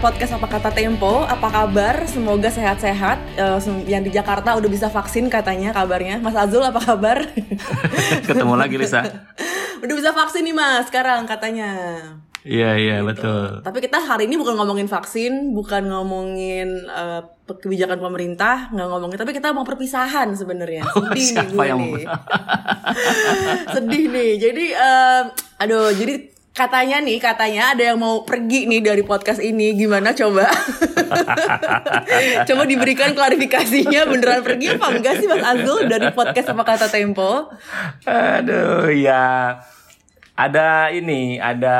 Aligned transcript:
podcast 0.00 0.32
apa 0.32 0.48
kata 0.48 0.72
Tempo, 0.72 1.22
apa 1.22 1.44
kabar? 1.46 2.08
Semoga 2.08 2.48
sehat-sehat. 2.48 3.36
Eh, 3.36 3.58
sem- 3.60 3.84
yang 3.84 4.00
di 4.00 4.08
Jakarta 4.08 4.56
udah 4.56 4.64
bisa 4.66 4.88
vaksin 4.88 5.28
katanya 5.28 5.70
kabarnya. 5.70 6.16
Mas 6.16 6.32
Azul 6.32 6.64
apa 6.64 6.80
kabar? 6.80 7.28
Ketemu 8.28 8.56
lagi 8.56 8.76
Lisa. 8.76 9.04
udah 9.84 9.94
bisa 9.94 10.10
vaksin 10.10 10.42
nih 10.42 10.56
Mas 10.56 10.88
sekarang 10.88 11.24
katanya. 11.24 12.00
Iya 12.40 12.72
iya 12.74 12.96
betul. 13.04 13.60
Tapi 13.60 13.78
kita 13.78 14.00
hari 14.00 14.24
ini 14.24 14.40
bukan 14.40 14.56
ngomongin 14.56 14.88
vaksin, 14.88 15.52
bukan 15.52 15.84
ngomongin 15.84 16.88
eh, 16.88 17.20
kebijakan 17.44 18.00
pemerintah, 18.00 18.72
nggak 18.72 18.88
ngomongin. 18.88 19.20
Tapi 19.20 19.36
kita 19.36 19.52
mau 19.52 19.68
perpisahan 19.68 20.32
sebenarnya. 20.32 20.88
Sedih 20.96 21.12
nih 21.12 21.24
siapa 21.28 21.52
gue 21.52 21.64
yang- 21.68 21.76
nih. 21.78 22.04
Sedih 23.68 24.04
nih. 24.08 24.30
Jadi, 24.40 24.64
eh, 24.72 25.22
aduh, 25.60 25.92
jadi 25.92 26.32
katanya 26.50 26.98
nih, 27.00 27.18
katanya 27.22 27.74
ada 27.74 27.82
yang 27.92 27.98
mau 27.98 28.26
pergi 28.26 28.66
nih 28.66 28.80
dari 28.82 29.02
podcast 29.06 29.38
ini. 29.38 29.74
Gimana 29.74 30.12
coba? 30.12 30.50
coba 32.48 32.62
diberikan 32.66 33.14
klarifikasinya 33.14 34.06
beneran 34.10 34.42
pergi 34.42 34.74
apa 34.74 34.86
enggak 34.90 35.14
sih 35.22 35.26
Mas 35.30 35.44
Azul 35.44 35.86
dari 35.86 36.10
podcast 36.10 36.50
apa 36.50 36.62
kata 36.66 36.86
Tempo? 36.90 37.48
Aduh 38.04 38.90
ya. 38.90 39.58
Ada 40.40 40.88
ini, 40.96 41.36
ada 41.36 41.76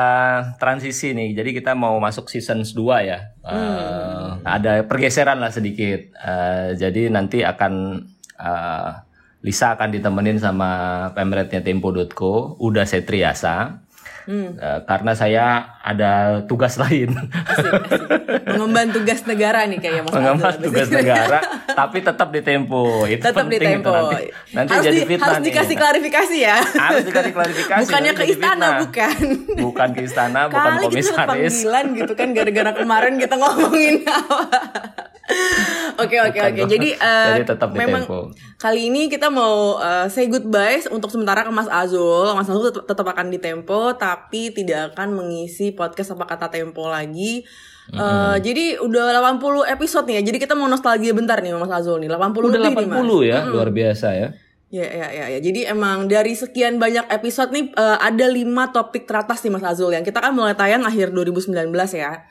transisi 0.61 1.17
nih. 1.17 1.33
Jadi 1.33 1.57
kita 1.57 1.73
mau 1.73 1.97
masuk 1.97 2.29
season 2.29 2.61
2 2.61 3.09
ya. 3.09 3.33
Eh, 3.41 4.27
ada 4.45 4.85
pergeseran 4.85 5.41
lah 5.41 5.49
sedikit. 5.49 6.13
Eh, 6.13 6.77
jadi 6.77 7.09
nanti 7.09 7.41
akan 7.41 8.05
eh, 8.37 8.91
Lisa 9.41 9.73
akan 9.73 9.89
ditemenin 9.97 10.37
sama 10.37 11.09
pemretnya 11.17 11.65
Tempo.co, 11.65 12.61
Uda 12.61 12.85
Setriasa. 12.85 13.81
Eh, 14.23 14.53
karena 14.85 15.13
saya 15.13 15.45
ada 15.77 16.13
tugas 16.45 16.77
lain. 16.77 17.11
Asik, 17.43 17.67
asik. 17.67 18.03
Mengemban 18.47 18.89
tugas 18.89 19.21
negara 19.25 19.65
nih 19.65 19.77
kayaknya 19.77 20.03
Mas 20.03 20.13
Mengemban 20.13 20.55
tugas 20.57 20.89
negara, 20.89 21.39
tapi 21.67 21.99
tetap 22.01 22.29
di 22.29 22.41
Tempo. 22.41 22.85
Itu 23.05 23.23
Tetap 23.23 23.45
di 23.45 23.57
penting 23.57 23.71
itu 23.73 23.83
Tempo. 23.83 23.93
nanti. 23.93 24.25
Nanti 24.53 24.71
harus 24.71 24.85
jadi 24.85 24.97
di- 24.97 25.09
fitnah 25.09 25.27
harus 25.27 25.39
nih. 25.39 25.47
dikasih 25.49 25.77
klarifikasi 25.77 26.37
ya. 26.39 26.57
Harus 26.61 27.03
dikasih 27.03 27.33
klarifikasi. 27.33 27.83
Bukannya 27.83 28.13
ke 28.13 28.25
istana, 28.27 28.47
fitnah. 28.47 28.75
bukan. 28.81 29.17
Bukan 29.61 29.89
ke 29.91 30.01
istana, 30.05 30.41
bukan 30.47 30.61
Kali 30.61 30.77
dapat 30.77 30.85
komisaris. 30.87 31.27
panggilan 31.27 31.87
gitu 31.97 32.13
kan 32.15 32.29
gara-gara 32.31 32.73
kemarin 32.73 33.15
kita 33.17 33.35
ngomongin 33.37 33.95
apa. 34.05 34.39
Oke 36.01 36.17
oke 36.17 36.39
oke. 36.41 36.63
Jadi, 36.73 36.89
eh, 36.95 37.29
Jadi 37.37 37.45
tetap 37.45 37.69
di 37.71 37.79
memang 37.79 38.03
Tempo. 38.05 38.33
kali 38.57 38.89
ini 38.89 39.07
kita 39.07 39.29
mau 39.29 39.77
eh, 39.79 40.07
say 40.09 40.27
goodbye 40.27 40.81
untuk 40.89 41.13
sementara 41.13 41.45
ke 41.45 41.53
Mas 41.53 41.69
Azul. 41.69 42.31
Mas 42.33 42.49
Azul 42.49 42.73
tetap, 42.73 42.85
tetap 42.89 43.07
akan 43.07 43.29
di 43.29 43.39
Tempo 43.39 43.93
tapi 43.95 44.51
tidak 44.51 44.95
akan 44.97 45.17
mengisi 45.17 45.73
podcast 45.73 46.17
apa 46.17 46.25
kata 46.25 46.47
Tempo 46.49 46.89
lagi. 46.89 47.45
Eh, 47.91 48.37
Jadi 48.39 48.79
udah 48.79 49.19
80 49.19 49.67
episode 49.67 50.07
nih 50.07 50.17
ya. 50.21 50.23
Jadi 50.31 50.39
kita 50.39 50.55
mau 50.55 50.71
nostalgia 50.71 51.11
bentar 51.11 51.43
nih 51.43 51.57
Mas 51.59 51.73
Azul 51.73 51.99
nih. 51.99 52.09
80 52.09 52.51
Udah 52.51 52.61
lebih 52.61 52.87
nih, 52.87 52.91
Mas. 52.91 53.03
80 53.03 53.31
ya, 53.31 53.39
luar 53.51 53.69
biasa 53.75 54.09
ya. 54.15 54.29
Ya, 54.71 54.87
ya, 54.87 55.09
ya, 55.11 55.25
ya. 55.35 55.39
Jadi 55.43 55.67
emang 55.67 56.07
dari 56.07 56.31
sekian 56.39 56.79
banyak 56.79 57.11
episode 57.11 57.51
nih 57.51 57.75
eh, 57.75 57.99
ada 57.99 58.27
lima 58.31 58.71
topik 58.71 59.03
teratas 59.03 59.43
nih 59.43 59.51
Mas 59.51 59.67
Azul 59.67 59.91
yang 59.91 60.07
kita 60.07 60.23
kan 60.23 60.31
mulai 60.31 60.55
tayang 60.55 60.87
akhir 60.87 61.11
2019 61.11 61.67
ya. 61.99 62.23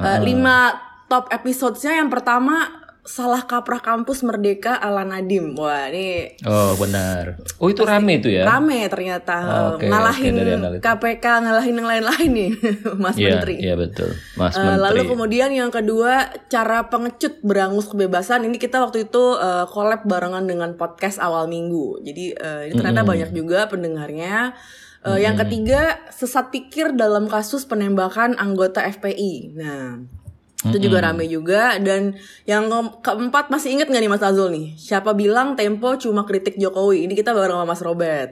Eh, 0.00 0.18
Lima 0.24 0.72
top 1.10 1.28
episodesnya 1.28 1.98
yang 1.98 2.08
pertama 2.08 2.79
salah 3.10 3.42
kaprah 3.42 3.82
kampus 3.82 4.22
merdeka 4.22 4.70
ala 4.72 5.02
Nadim. 5.02 5.58
Wah 5.58 5.90
ini 5.90 6.38
Oh, 6.46 6.78
benar. 6.78 7.42
Oh, 7.58 7.66
itu 7.66 7.82
rame 7.82 8.16
itu 8.16 8.30
ya. 8.30 8.46
rame 8.46 8.86
ternyata 8.86 9.34
Oh, 9.42 9.66
oke, 9.74 9.82
ngalahin 9.84 10.38
analisa. 10.38 10.78
KPK 10.78 11.24
ngalahin 11.42 11.74
yang 11.74 11.88
lain-lain 11.90 12.30
nih 12.30 12.50
Mas 13.02 13.18
Iya, 13.18 13.26
Menteri. 13.34 13.54
iya 13.58 13.74
betul. 13.74 14.14
Mas 14.34 14.54
Eh, 14.54 14.62
Menteri. 14.62 14.78
lalu 14.78 15.00
kemudian 15.08 15.50
yang 15.50 15.68
kedua 15.68 16.12
cara 16.46 16.86
pengecut 16.86 17.42
berangus 17.42 17.90
kebebasan 17.90 18.46
ini 18.46 18.56
kita 18.56 18.78
waktu 18.78 19.04
itu 19.04 19.24
eh, 19.36 19.66
collab 19.66 20.06
barengan 20.06 20.46
dengan 20.46 20.78
podcast 20.78 21.18
awal 21.18 21.44
minggu. 21.44 21.98
Jadi 22.00 22.24
eh, 22.32 22.70
ini 22.70 22.74
ternyata 22.74 23.02
banyak 23.02 23.30
juga 23.32 23.66
pendengarnya. 23.66 24.54
Eh, 25.00 25.18
Yang 25.18 25.36
ketiga 25.42 25.80
sesat 26.10 26.48
pikir 26.50 26.92
dalam 26.92 27.24
kasus 27.24 27.64
penembakan 27.64 28.36
anggota 28.36 28.84
FPI. 28.84 29.56
Nah 29.56 30.19
itu 30.62 30.76
juga 30.78 31.00
rame 31.02 31.24
juga. 31.24 31.76
Dan 31.76 32.14
yang 32.44 32.66
ke- 32.66 33.00
keempat 33.02 33.48
masih 33.48 33.72
inget 33.72 33.86
nggak 33.86 34.00
nih 34.00 34.10
Mas 34.10 34.20
Azul 34.20 34.48
nih? 34.48 34.74
Siapa 34.74 35.12
bilang 35.12 35.54
Tempo 35.54 35.96
cuma 35.96 36.22
kritik 36.22 36.54
Jokowi? 36.54 37.04
Ini 37.04 37.14
kita 37.14 37.32
bareng 37.32 37.56
sama 37.56 37.66
Mas 37.66 37.80
Robert. 37.80 38.30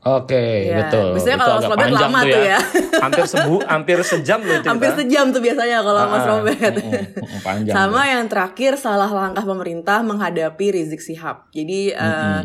Oke, 0.00 0.64
Ya, 0.64 0.80
betul. 0.80 1.12
biasanya 1.12 1.38
kalau 1.38 1.54
Mas 1.54 1.68
Robert 1.68 1.92
lama 1.92 2.20
tuh 2.22 2.40
ya. 2.42 2.58
hampir 3.04 3.24
sebu, 3.26 3.56
hampir 3.62 3.98
sejam 4.00 4.40
loh 4.40 4.56
hampir 4.62 4.88
sejam 4.94 5.28
tuh 5.28 5.40
biasanya 5.40 5.84
kalau 5.84 6.00
Mas 6.06 6.24
Ah, 6.24 6.28
Robert. 6.30 6.74
Mm, 6.74 6.88
mm, 6.88 7.40
panjang 7.44 7.74
Sama 7.76 8.00
yang 8.06 8.24
terakhir 8.24 8.72
salah 8.76 9.08
langkah 9.08 9.44
pemerintah 9.44 10.00
menghadapi 10.00 10.72
Rizik 10.72 11.00
Sihab. 11.00 11.52
Jadi 11.52 11.92
eh, 11.92 12.40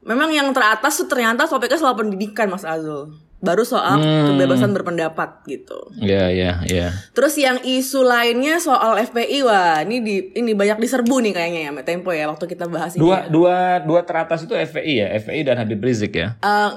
memang 0.00 0.28
yang 0.28 0.48
teratas 0.52 0.96
tuh 0.96 1.04
ternyata 1.04 1.44
topiknya 1.44 1.76
soal 1.76 1.92
pendidikan 1.92 2.48
Mas 2.48 2.64
Azul. 2.64 3.12
Baru 3.44 3.62
soal 3.62 4.00
Hmm. 4.00 4.34
kebebasan 4.34 4.72
berpendapat 4.72 5.44
gitu. 5.44 5.92
Iya, 6.00 6.32
iya, 6.32 6.52
iya. 6.64 6.88
Terus 7.12 7.36
yang 7.36 7.60
isu 7.60 8.00
lainnya 8.00 8.56
soal 8.56 8.96
FPI 8.96 9.44
wah 9.44 9.84
ini 9.84 10.00
di 10.00 10.14
ini 10.32 10.56
banyak 10.56 10.80
diserbu 10.80 11.20
nih 11.20 11.32
kayaknya 11.36 11.60
ya 11.68 11.72
Tempo 11.84 12.10
ya 12.10 12.24
waktu 12.26 12.48
kita 12.48 12.64
bahas 12.66 12.96
ini. 12.96 13.04
Dua, 13.04 13.28
dua, 13.28 13.84
dua 13.84 14.00
teratas 14.08 14.48
itu 14.48 14.56
FPI 14.56 14.94
ya, 14.96 15.06
FPI 15.20 15.40
dan 15.44 15.60
Habib 15.60 15.84
Rizik 15.84 16.16
ya. 16.16 16.40
Eh, 16.40 16.70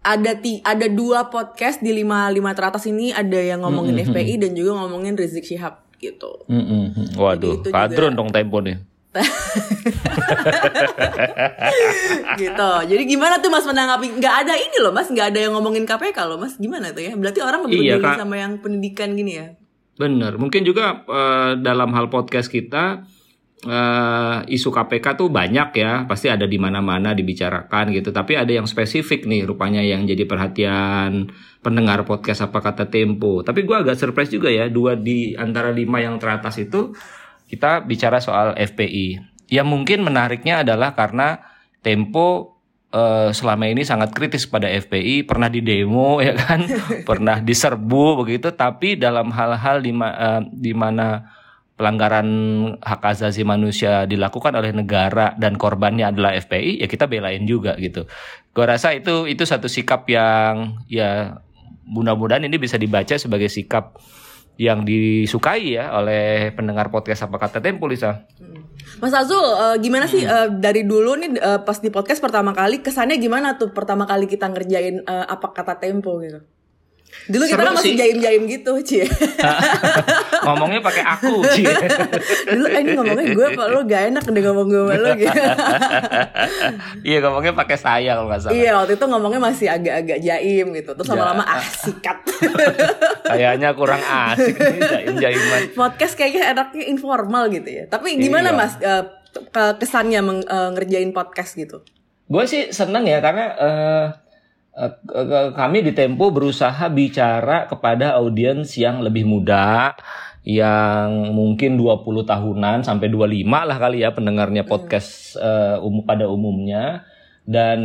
ada 0.00 0.32
ti 0.36 0.60
ada 0.60 0.88
dua 0.88 1.28
podcast 1.28 1.80
di 1.80 1.92
lima 1.92 2.28
lima 2.28 2.52
teratas 2.52 2.84
ini 2.88 3.12
ada 3.12 3.36
yang 3.36 3.64
ngomongin 3.64 4.00
FPI 4.00 4.40
dan 4.40 4.52
juga 4.52 4.76
ngomongin 4.80 5.16
Rizik 5.16 5.44
Sihab 5.44 5.80
gitu. 6.00 6.48
Mm-mm. 6.48 7.16
Waduh, 7.16 7.60
itu 7.60 7.68
kadron 7.68 8.16
dong 8.16 8.32
tempo 8.32 8.64
nih. 8.64 8.80
gitu. 12.38 12.70
Jadi 12.86 13.02
gimana 13.06 13.38
tuh 13.38 13.50
Mas 13.50 13.66
menanggapi? 13.66 14.06
Nggak 14.18 14.34
ada 14.46 14.54
ini 14.54 14.76
loh 14.78 14.92
Mas, 14.94 15.08
nggak 15.10 15.34
ada 15.34 15.40
yang 15.40 15.52
ngomongin 15.56 15.84
KPK 15.84 16.18
loh 16.26 16.38
Mas. 16.38 16.54
Gimana 16.56 16.92
tuh 16.92 17.02
ya? 17.02 17.12
Berarti 17.14 17.40
orang 17.42 17.60
lebih 17.66 17.78
Iya, 17.80 17.94
peduli 17.98 18.06
Kak. 18.06 18.16
sama 18.18 18.34
yang 18.38 18.52
pendidikan 18.58 19.08
gini 19.14 19.32
ya? 19.36 19.46
Bener, 19.96 20.32
mungkin 20.40 20.64
juga 20.64 21.04
eh, 21.04 21.52
dalam 21.60 21.92
hal 21.92 22.08
podcast 22.08 22.48
kita 22.48 23.04
eh, 23.60 24.38
isu 24.48 24.72
KPK 24.72 25.20
tuh 25.20 25.28
banyak 25.28 25.68
ya, 25.76 26.08
pasti 26.08 26.32
ada 26.32 26.48
di 26.48 26.56
mana-mana 26.56 27.12
dibicarakan 27.12 27.92
gitu. 27.92 28.08
Tapi 28.08 28.32
ada 28.32 28.48
yang 28.48 28.64
spesifik 28.64 29.28
nih, 29.28 29.44
rupanya 29.44 29.84
yang 29.84 30.08
jadi 30.08 30.24
perhatian 30.24 31.28
pendengar 31.60 32.08
podcast 32.08 32.48
apa 32.48 32.64
kata 32.64 32.88
Tempo. 32.88 33.44
Tapi 33.44 33.68
gua 33.68 33.84
agak 33.84 34.00
surprise 34.00 34.32
juga 34.32 34.48
ya, 34.48 34.72
dua 34.72 34.96
di 34.96 35.36
antara 35.36 35.68
lima 35.68 36.00
yang 36.00 36.16
teratas 36.16 36.56
itu 36.56 36.96
kita 37.50 37.82
bicara 37.82 38.22
soal 38.22 38.54
FPI. 38.54 39.18
Yang 39.50 39.66
mungkin 39.66 40.06
menariknya 40.06 40.62
adalah 40.62 40.94
karena 40.94 41.42
Tempo 41.80 42.60
eh, 42.92 43.32
selama 43.32 43.64
ini 43.66 43.82
sangat 43.82 44.12
kritis 44.12 44.44
pada 44.44 44.68
FPI, 44.68 45.24
pernah 45.24 45.48
di 45.48 45.64
demo 45.64 46.20
ya 46.26 46.36
kan, 46.36 46.68
pernah 47.02 47.40
diserbu 47.40 48.22
begitu, 48.22 48.52
tapi 48.52 49.00
dalam 49.00 49.32
hal-hal 49.32 49.80
di, 49.80 49.92
ma- 49.96 50.44
eh, 50.44 50.74
mana 50.76 51.24
pelanggaran 51.80 52.28
hak 52.76 53.00
asasi 53.16 53.40
manusia 53.40 54.04
dilakukan 54.04 54.52
oleh 54.52 54.76
negara 54.76 55.32
dan 55.40 55.56
korbannya 55.56 56.12
adalah 56.12 56.36
FPI, 56.36 56.84
ya 56.84 56.86
kita 56.86 57.08
belain 57.08 57.48
juga 57.48 57.72
gitu. 57.80 58.04
Gua 58.52 58.76
rasa 58.76 58.92
itu 58.92 59.24
itu 59.24 59.48
satu 59.48 59.64
sikap 59.64 60.04
yang 60.12 60.76
ya 60.92 61.40
mudah-mudahan 61.88 62.44
ini 62.44 62.60
bisa 62.60 62.76
dibaca 62.76 63.16
sebagai 63.16 63.48
sikap 63.48 63.96
yang 64.60 64.84
disukai 64.84 65.80
ya 65.80 65.96
oleh 65.96 66.52
pendengar 66.52 66.92
podcast 66.92 67.24
apa 67.24 67.40
kata 67.40 67.64
Tempo 67.64 67.88
Lisa. 67.88 68.28
Mas 69.00 69.16
Azul, 69.16 69.40
eh, 69.40 69.76
gimana 69.80 70.04
sih 70.04 70.20
Hmm. 70.20 70.28
eh, 70.28 70.48
dari 70.60 70.84
dulu 70.84 71.16
nih 71.16 71.30
eh, 71.40 71.60
pas 71.64 71.80
di 71.80 71.88
podcast 71.88 72.20
pertama 72.20 72.52
kali 72.52 72.84
kesannya 72.84 73.16
gimana 73.16 73.56
tuh 73.56 73.72
pertama 73.72 74.04
kali 74.04 74.28
kita 74.28 74.52
ngerjain 74.52 75.00
eh, 75.00 75.24
apa 75.24 75.56
kata 75.56 75.80
tempo 75.80 76.20
gitu? 76.20 76.44
Dulu 77.26 77.44
kita 77.44 77.62
kan 77.62 77.74
masih 77.74 77.94
sih. 77.94 77.98
jaim-jaim 77.98 78.42
gitu, 78.44 78.72
Cie. 78.80 79.06
Ngomongnya 80.46 80.80
pakai 80.80 81.02
aku, 81.04 81.46
Ci. 81.48 81.62
Dulu 82.50 82.66
eh, 82.66 82.80
ini 82.80 82.90
ngomongnya 82.92 83.26
gue 83.30 83.46
apa 83.50 83.62
lu 83.68 83.80
gak 83.84 84.02
enak 84.08 84.24
deh 84.24 84.42
ngomong 84.42 84.66
gue 84.66 84.80
sama 84.80 84.94
lu 84.96 85.08
gitu. 85.14 85.40
iya 87.06 87.18
ngomongnya 87.20 87.52
pakai 87.54 87.76
saya 87.76 88.10
kalau 88.14 88.26
nggak 88.26 88.40
salah. 88.40 88.54
iya, 88.54 88.70
waktu 88.74 88.92
itu 88.94 89.04
ngomongnya 89.04 89.40
masih 89.40 89.66
agak-agak 89.68 90.18
jaim 90.20 90.66
gitu. 90.72 90.90
Terus 90.92 91.06
Ya. 91.06 91.12
lama-lama 91.14 91.44
ah 91.44 91.62
sikat. 91.62 92.18
Kayaknya 93.22 93.68
kurang 93.74 94.02
asik 94.02 94.56
nih 94.56 94.80
jaim-jaiman. 94.80 95.62
podcast 95.72 96.14
kayaknya 96.14 96.50
enaknya 96.50 96.84
informal 96.86 97.46
gitu 97.46 97.68
ya. 97.68 97.84
Tapi 97.86 98.16
gimana 98.16 98.50
Iya. 98.50 98.56
Mas 98.56 98.74
ke- 99.30 99.74
kesannya 99.76 100.20
meng- 100.20 100.42
eh, 100.44 100.68
ngerjain 100.72 101.10
podcast 101.10 101.54
gitu? 101.54 101.82
Gue 102.26 102.44
sih 102.44 102.70
seneng 102.70 103.04
ya 103.04 103.18
karena 103.18 103.44
ke- 103.52 104.10
kami 105.56 105.82
di 105.82 105.92
Tempo 105.92 106.30
berusaha 106.30 106.86
bicara 106.88 107.66
kepada 107.66 108.16
audiens 108.16 108.70
yang 108.78 109.02
lebih 109.02 109.26
muda, 109.26 109.98
yang 110.46 111.34
mungkin 111.36 111.76
20 111.76 112.24
tahunan 112.24 112.78
sampai 112.86 113.12
25 113.12 113.44
lah 113.50 113.76
kali 113.76 114.06
ya 114.06 114.14
pendengarnya 114.14 114.64
podcast 114.64 115.36
eh, 115.36 115.76
umum 115.82 116.06
pada 116.06 116.30
umumnya. 116.30 117.04
Dan 117.44 117.80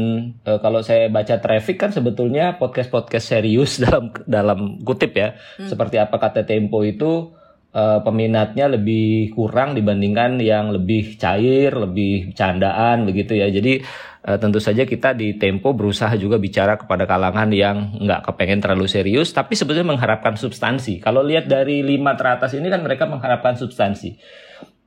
eh, 0.46 0.60
kalau 0.62 0.86
saya 0.86 1.10
baca 1.10 1.42
traffic 1.42 1.82
kan 1.82 1.92
sebetulnya 1.92 2.62
podcast-podcast 2.62 3.26
serius 3.34 3.80
dalam 3.84 4.14
dalam 4.30 4.60
kutip 4.86 5.18
ya, 5.18 5.36
seperti 5.58 5.98
apa 5.98 6.16
kata 6.22 6.46
Tempo 6.46 6.86
itu 6.86 7.34
uh, 7.76 8.00
peminatnya 8.00 8.72
lebih 8.72 9.36
kurang 9.36 9.76
dibandingkan 9.76 10.40
yang 10.40 10.72
lebih 10.72 11.20
cair, 11.20 11.76
lebih 11.76 12.32
candaan 12.32 13.04
begitu 13.04 13.36
ya. 13.36 13.52
Jadi 13.52 13.84
uh, 14.24 14.40
tentu 14.40 14.64
saja 14.64 14.88
kita 14.88 15.12
di 15.12 15.36
Tempo 15.36 15.76
berusaha 15.76 16.16
juga 16.16 16.40
bicara 16.40 16.80
kepada 16.80 17.04
kalangan 17.04 17.52
yang 17.52 18.00
nggak 18.00 18.32
kepengen 18.32 18.64
terlalu 18.64 18.88
serius, 18.88 19.36
tapi 19.36 19.60
sebetulnya 19.60 19.92
mengharapkan 19.92 20.40
substansi. 20.40 21.04
Kalau 21.04 21.20
lihat 21.20 21.52
dari 21.52 21.84
lima 21.84 22.16
teratas 22.16 22.56
ini 22.56 22.72
kan 22.72 22.80
mereka 22.80 23.06
mengharapkan 23.06 23.60
substansi. 23.60 24.16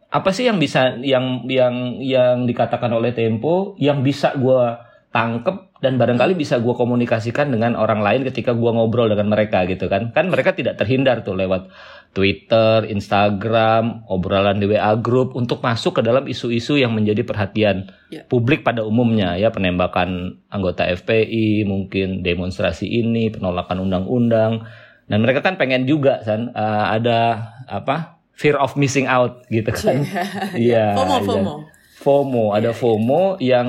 Apa 0.09 0.33
sih 0.33 0.49
yang 0.49 0.57
bisa 0.57 0.97
yang 1.05 1.45
yang 1.45 2.01
yang 2.01 2.49
dikatakan 2.49 2.89
oleh 2.89 3.13
Tempo 3.13 3.77
yang 3.77 4.01
bisa 4.01 4.33
gue 4.41 4.88
tangkep 5.09 5.81
dan 5.81 5.97
barangkali 5.97 6.37
bisa 6.37 6.61
gue 6.61 6.75
komunikasikan 6.77 7.49
dengan 7.49 7.81
orang 7.81 8.05
lain 8.05 8.29
ketika 8.29 8.53
gue 8.53 8.71
ngobrol 8.71 9.09
dengan 9.09 9.33
mereka 9.33 9.65
gitu 9.65 9.89
kan 9.89 10.13
kan 10.13 10.29
mereka 10.29 10.53
tidak 10.53 10.77
terhindar 10.77 11.25
tuh 11.25 11.33
lewat 11.33 11.73
Twitter, 12.13 12.89
Instagram, 12.89 14.05
obrolan 14.09 14.61
di 14.61 14.67
WA 14.69 14.97
group 14.97 15.37
untuk 15.37 15.61
masuk 15.61 16.01
ke 16.01 16.03
dalam 16.05 16.25
isu-isu 16.25 16.81
yang 16.81 16.97
menjadi 16.97 17.25
perhatian 17.25 17.93
yeah. 18.09 18.25
publik 18.29 18.65
pada 18.65 18.85
umumnya 18.85 19.37
ya 19.37 19.53
penembakan 19.53 20.41
anggota 20.49 20.89
FPI 20.89 21.69
mungkin 21.69 22.25
demonstrasi 22.25 22.89
ini 22.89 23.33
penolakan 23.33 23.85
undang-undang 23.85 24.69
dan 25.09 25.19
mereka 25.25 25.41
kan 25.41 25.57
pengen 25.57 25.89
juga 25.89 26.21
kan 26.25 26.53
uh, 26.53 26.93
ada 26.93 27.53
apa 27.65 28.21
fear 28.37 28.61
of 28.61 28.77
missing 28.77 29.09
out 29.09 29.45
gitu 29.49 29.73
kan 29.73 30.05
iya 30.53 30.93
yeah. 30.93 30.97
FOMO 30.97 31.17
FOMO 31.23 31.55
FOMO 31.99 32.45
ada 32.53 32.61
iya, 32.61 32.73
iya. 32.73 32.77
FOMO 32.77 33.23
yang 33.41 33.69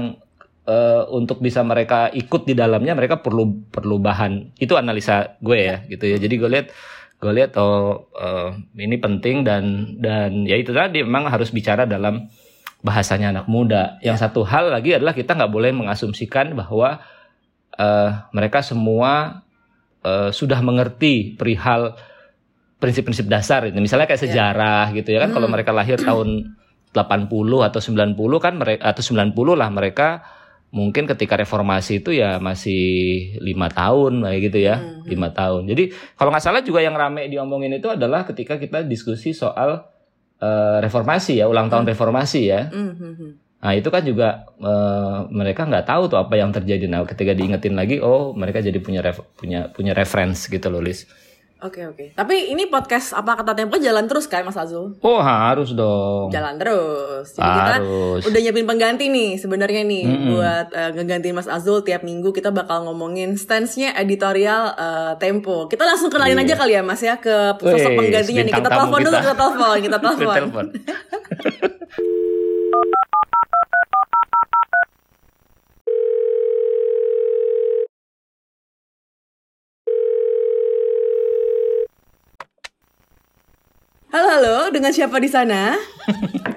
uh, 0.69 1.09
untuk 1.09 1.41
bisa 1.41 1.65
mereka 1.65 2.13
ikut 2.13 2.45
di 2.45 2.53
dalamnya 2.53 2.93
mereka 2.93 3.19
perlu 3.19 3.65
perlu 3.73 3.97
bahan 3.97 4.53
itu 4.61 4.77
analisa 4.77 5.41
gue 5.41 5.57
ya 5.57 5.75
gitu 5.89 6.05
ya 6.05 6.17
jadi 6.21 6.35
gue 6.37 6.49
lihat 6.49 6.67
gue 7.19 7.31
lihat 7.35 7.51
oh 7.57 8.07
uh, 8.15 8.53
ini 8.77 8.95
penting 9.01 9.41
dan 9.43 9.97
dan 9.97 10.45
ya 10.45 10.55
itu 10.55 10.71
tadi 10.71 11.01
memang 11.01 11.27
harus 11.27 11.49
bicara 11.49 11.89
dalam 11.89 12.29
bahasanya 12.79 13.35
anak 13.35 13.47
muda 13.51 13.99
yang 13.99 14.15
satu 14.15 14.47
hal 14.47 14.71
lagi 14.71 14.95
adalah 14.95 15.11
kita 15.11 15.35
nggak 15.35 15.51
boleh 15.51 15.75
mengasumsikan 15.75 16.55
bahwa 16.55 17.03
uh, 17.75 18.09
mereka 18.31 18.63
semua 18.63 19.43
uh, 20.07 20.31
sudah 20.31 20.63
mengerti 20.63 21.35
perihal 21.35 21.99
prinsip-prinsip 22.79 23.27
dasar 23.27 23.67
ini 23.67 23.83
misalnya 23.83 24.07
kayak 24.07 24.23
ya. 24.23 24.25
sejarah 24.31 24.85
yeah. 24.87 24.97
gitu 25.03 25.09
ya 25.11 25.19
kan 25.27 25.35
hmm. 25.35 25.35
kalau 25.35 25.47
mereka 25.51 25.75
lahir 25.75 25.99
tahun 25.99 26.55
80 26.95 27.27
atau 27.67 27.79
90 27.83 28.15
kan 28.39 28.53
mereka 28.55 28.81
atau 28.87 29.03
90 29.03 29.35
lah 29.59 29.69
mereka 29.69 30.23
mungkin 30.69 31.09
ketika 31.09 31.33
reformasi 31.33 32.05
itu 32.05 32.13
ya 32.13 32.37
masih 32.37 32.81
lima 33.41 33.73
tahun 33.73 34.21
kayak 34.21 34.39
gitu 34.49 34.59
ya 34.61 34.77
hmm. 34.77 35.09
lima 35.09 35.33
tahun 35.33 35.65
jadi 35.65 35.89
kalau 36.13 36.29
nggak 36.29 36.45
salah 36.45 36.61
juga 36.61 36.85
yang 36.85 36.93
rame 36.93 37.25
diomongin 37.25 37.81
itu 37.81 37.89
adalah 37.89 38.21
ketika 38.29 38.61
kita 38.61 38.85
diskusi 38.85 39.33
soal 39.33 39.89
uh, 40.37 40.77
reformasi 40.77 41.41
ya 41.41 41.49
ulang 41.49 41.73
tahun 41.73 41.89
hmm. 41.89 41.91
reformasi 41.97 42.41
ya 42.45 42.69
hmm. 42.69 42.93
hmm, 42.93 43.13
hmm. 43.17 43.31
nah 43.65 43.73
itu 43.73 43.89
kan 43.89 44.05
juga 44.05 44.45
uh, 44.61 45.25
mereka 45.33 45.65
nggak 45.65 45.89
tahu 45.89 46.05
tuh 46.05 46.21
apa 46.21 46.37
yang 46.37 46.53
terjadi 46.53 46.85
nah 46.85 47.01
ketika 47.01 47.33
diingetin 47.33 47.73
lagi 47.73 47.97
oh 47.97 48.37
mereka 48.37 48.61
jadi 48.61 48.77
punya 48.77 49.01
ref, 49.01 49.25
punya 49.33 49.73
punya 49.73 49.97
reference 49.97 50.45
gitu 50.53 50.69
loh 50.69 50.85
Lis 50.85 51.09
Oke 51.59 51.83
okay, 51.83 51.91
oke. 51.91 51.95
Okay. 51.99 52.07
Tapi 52.15 52.55
ini 52.55 52.71
podcast 52.71 53.11
apa 53.11 53.35
kata 53.35 53.51
Tempo 53.51 53.75
jalan 53.75 54.07
terus 54.07 54.31
kan 54.31 54.47
Mas 54.47 54.55
Azul? 54.55 54.95
Oh 55.03 55.19
harus 55.19 55.75
dong. 55.75 56.31
Jalan 56.31 56.55
terus. 56.55 57.35
Jadi 57.35 57.43
harus. 57.43 58.23
kita 58.23 58.31
udah 58.31 58.39
nyiapin 58.39 58.63
pengganti 58.63 59.11
nih 59.11 59.35
sebenarnya 59.35 59.83
nih 59.83 60.07
mm 60.07 60.15
-hmm. 60.15 60.29
buat 60.31 60.67
uh, 60.71 60.91
ngegantiin 60.95 61.35
Mas 61.35 61.51
Azul 61.51 61.83
tiap 61.83 62.07
minggu 62.07 62.31
kita 62.31 62.55
bakal 62.55 62.87
ngomongin 62.87 63.35
stance-nya 63.35 63.91
editorial 63.99 64.71
uh, 64.79 65.19
Tempo. 65.19 65.67
Kita 65.67 65.83
langsung 65.83 66.07
kenalin 66.07 66.39
yeah. 66.39 66.47
aja 66.47 66.55
kali 66.55 66.79
ya 66.79 66.81
Mas 66.81 67.03
ya 67.03 67.19
ke 67.19 67.59
sosok 67.59 67.91
penggantinya 67.91 68.43
nih. 68.47 68.53
Kita 68.55 68.69
telepon 68.71 68.99
dulu, 69.03 69.17
kita 69.19 69.35
telepon, 69.35 69.75
kita 69.83 69.97
telepon. 70.39 70.65
Halo, 84.09 84.25
halo, 84.25 84.57
dengan 84.73 84.89
siapa 84.89 85.21
di 85.21 85.29
sana? 85.29 85.77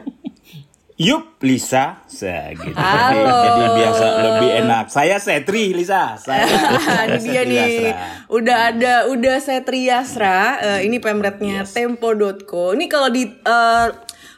Yup, 1.05 1.37
Lisa. 1.45 2.01
Saya 2.09 2.57
gitu. 2.57 2.73
Halo. 2.73 3.29
Jadi 3.45 3.65
biasa 3.77 4.05
lebih 4.25 4.51
enak. 4.65 4.85
Saya 4.89 5.21
Setri, 5.21 5.77
Lisa. 5.77 6.17
Saya. 6.17 6.49
ini 7.13 7.19
dia 7.21 7.43
nih. 7.45 7.93
Udah 8.33 8.73
ada, 8.73 9.05
udah 9.13 9.37
Setri 9.37 9.93
Yasra. 9.93 10.65
Uh, 10.65 10.81
ini 10.81 10.97
pemretnya 10.97 11.69
yes. 11.69 11.77
Tempo.co. 11.77 12.73
Ini 12.73 12.89
kalau 12.89 13.13
di 13.13 13.29
uh, 13.29 13.87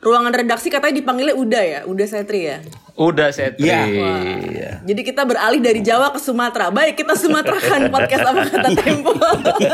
ruangan 0.03 0.35
redaksi 0.35 0.67
katanya 0.67 0.99
dipanggilnya 0.99 1.39
Uda 1.39 1.61
ya, 1.63 1.81
Uda 1.87 2.11
Setri 2.11 2.51
ya. 2.51 2.67
Udah 2.95 3.35
setri. 3.35 3.67
Ya. 3.67 3.91
Ya. 3.91 4.73
Jadi 4.87 5.03
kita 5.03 5.27
beralih 5.27 5.59
dari 5.59 5.83
Jawa 5.83 6.15
ke 6.15 6.23
Sumatera. 6.23 6.71
Baik, 6.71 7.03
kita 7.03 7.19
Sumaterakan 7.19 7.89
podcast 7.95 8.23
apa 8.23 8.41
kata 8.47 8.71
Tempo. 8.71 9.11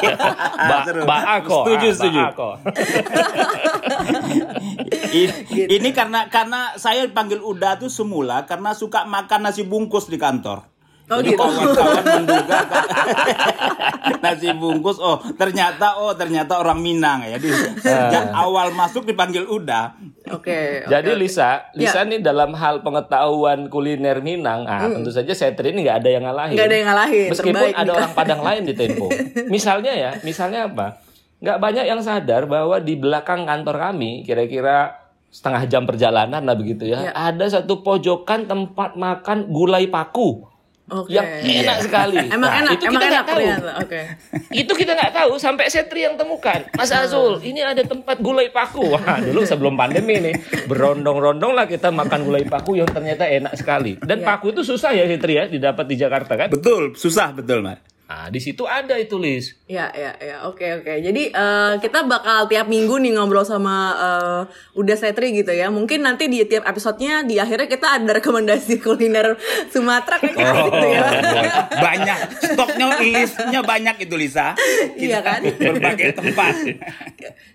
ba, 0.72 0.76
ba 1.04 1.18
aku. 1.36 1.68
Setuju, 1.68 1.86
ah, 1.86 1.92
setuju. 1.92 2.20
Ba 2.20 2.28
ako. 2.32 2.48
ini, 5.20 5.36
gitu. 5.52 5.68
ini 5.68 5.88
karena 5.92 6.32
karena 6.32 6.72
saya 6.80 7.04
panggil 7.12 7.44
Uda 7.44 7.76
tuh 7.76 7.92
semula 7.92 8.48
karena 8.48 8.72
suka 8.72 9.04
makan 9.04 9.52
nasi 9.52 9.68
bungkus 9.68 10.08
di 10.08 10.16
kantor. 10.16 10.64
Oh 11.10 11.18
Jadi 11.18 11.34
gitu. 11.34 11.42
kawan-kawan 11.42 12.04
menduga 12.06 12.58
nasi 14.22 14.48
bungkus 14.54 15.02
oh 15.02 15.18
ternyata 15.34 15.98
oh 15.98 16.14
ternyata 16.14 16.62
orang 16.62 16.78
Minang 16.78 17.26
ya. 17.26 17.34
Jadi 17.34 17.50
sejak 17.82 18.30
awal 18.30 18.70
masuk 18.70 19.02
dipanggil 19.02 19.42
Uda. 19.42 19.98
Oke. 20.30 20.46
Okay, 20.46 20.66
Jadi 20.86 21.18
Lisa, 21.18 21.66
Lisa 21.74 22.06
ya. 22.06 22.08
nih 22.08 22.22
dalam 22.22 22.54
hal 22.54 22.86
pengetahuan 22.86 23.66
kuliner 23.66 24.22
Minang, 24.22 24.70
ah 24.70 24.86
hmm. 24.86 25.02
tentu 25.02 25.10
saja 25.10 25.34
Setri 25.34 25.74
ini 25.74 25.82
nggak 25.82 25.98
ada 25.98 26.10
yang 26.14 26.22
ngalahin. 26.22 26.54
Nggak 26.54 26.68
ada 26.70 26.76
yang 26.78 26.88
ngalahin. 26.94 27.28
Meskipun 27.34 27.58
terbaik. 27.58 27.74
ada 27.74 27.90
orang 27.90 28.12
Padang 28.14 28.40
lain 28.46 28.62
di 28.62 28.74
Tempo. 28.78 29.06
Misalnya 29.54 29.92
ya, 29.98 30.10
misalnya 30.22 30.70
apa? 30.70 31.02
Nggak 31.42 31.58
banyak 31.58 31.84
yang 31.90 32.00
sadar 32.06 32.46
bahwa 32.46 32.78
di 32.78 32.94
belakang 32.94 33.50
kantor 33.50 33.90
kami, 33.90 34.22
kira-kira 34.22 34.94
setengah 35.30 35.62
jam 35.66 35.82
perjalanan 35.86 36.42
lah 36.42 36.58
begitu 36.58 36.90
ya, 36.90 37.06
ya. 37.06 37.12
ada 37.14 37.46
satu 37.46 37.86
pojokan 37.86 38.50
tempat 38.50 38.98
makan 38.98 39.46
gulai 39.54 39.86
paku 39.86 40.42
okay. 40.90 41.14
yang 41.14 41.26
enak 41.64 41.78
sekali. 41.86 42.18
emang 42.26 42.50
nah, 42.50 42.60
enak, 42.60 42.72
itu 42.76 42.84
emang 42.90 43.02
kita 43.02 43.06
enak 43.08 43.24
tahu. 43.24 43.40
Okay. 43.86 44.04
itu 44.50 44.72
kita 44.74 44.92
nggak 44.98 45.12
tahu 45.14 45.32
sampai 45.38 45.64
Setri 45.70 46.04
yang 46.04 46.18
temukan. 46.18 46.66
Mas 46.74 46.90
Azul, 46.90 47.38
ini 47.40 47.62
ada 47.62 47.80
tempat 47.86 48.18
gulai 48.18 48.50
paku. 48.50 48.94
Wah, 48.94 49.22
dulu 49.22 49.46
sebelum 49.46 49.78
pandemi 49.78 50.18
nih, 50.18 50.34
berondong-rondong 50.66 51.52
lah 51.54 51.66
kita 51.70 51.88
makan 51.94 52.26
gulai 52.26 52.44
paku 52.44 52.78
yang 52.78 52.90
ternyata 52.90 53.24
enak 53.26 53.54
sekali. 53.56 53.96
Dan 54.02 54.20
yeah. 54.20 54.28
paku 54.28 54.52
itu 54.52 54.66
susah 54.66 54.92
ya 54.92 55.06
Setri 55.06 55.38
ya 55.38 55.44
didapat 55.46 55.86
di 55.86 55.96
Jakarta 55.96 56.34
kan? 56.36 56.48
Betul, 56.50 56.98
susah 56.98 57.32
betul, 57.34 57.62
Mas. 57.62 57.89
Nah, 58.10 58.26
di 58.26 58.42
situ 58.42 58.66
ada 58.66 58.98
itu 58.98 59.14
list. 59.22 59.54
Ya, 59.70 59.86
ya, 59.94 60.18
ya. 60.18 60.42
Oke, 60.50 60.66
oke. 60.82 60.98
Jadi 60.98 61.30
uh, 61.30 61.78
kita 61.78 62.02
bakal 62.10 62.50
tiap 62.50 62.66
minggu 62.66 62.98
nih 62.98 63.14
ngobrol 63.14 63.46
sama 63.46 63.94
uh, 63.94 64.42
Uda 64.74 64.98
Setri 64.98 65.30
gitu 65.30 65.54
ya. 65.54 65.70
Mungkin 65.70 66.02
nanti 66.02 66.26
di 66.26 66.42
tiap 66.42 66.66
episodenya 66.66 67.22
di 67.22 67.38
akhirnya 67.38 67.70
kita 67.70 68.02
ada 68.02 68.10
rekomendasi 68.18 68.82
kuliner 68.82 69.38
Sumatera 69.70 70.18
kayak 70.18 70.34
gitu 70.34 70.50
oh, 70.58 70.66
gitu 70.74 70.86
ya. 70.90 71.06
Banyak. 71.86 72.18
Stoknya 72.50 72.98
listnya 72.98 73.62
banyak 73.62 74.02
itu 74.02 74.14
Lisa. 74.18 74.58
iya 74.98 75.22
kan? 75.22 75.46
Berbagai 75.46 76.18
tempat. 76.18 76.54